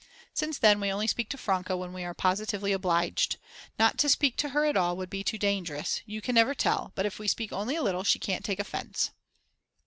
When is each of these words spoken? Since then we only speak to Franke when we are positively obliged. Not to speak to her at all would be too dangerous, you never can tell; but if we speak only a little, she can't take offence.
Since 0.33 0.57
then 0.57 0.79
we 0.79 0.91
only 0.91 1.05
speak 1.05 1.29
to 1.29 1.37
Franke 1.37 1.75
when 1.75 1.93
we 1.93 2.03
are 2.03 2.15
positively 2.15 2.71
obliged. 2.71 3.37
Not 3.77 3.99
to 3.99 4.09
speak 4.09 4.35
to 4.37 4.49
her 4.49 4.65
at 4.65 4.75
all 4.75 4.97
would 4.97 5.11
be 5.11 5.23
too 5.23 5.37
dangerous, 5.37 6.01
you 6.07 6.21
never 6.27 6.55
can 6.55 6.63
tell; 6.63 6.91
but 6.95 7.05
if 7.05 7.19
we 7.19 7.27
speak 7.27 7.53
only 7.53 7.75
a 7.75 7.83
little, 7.83 8.03
she 8.03 8.17
can't 8.17 8.43
take 8.43 8.57
offence. 8.59 9.11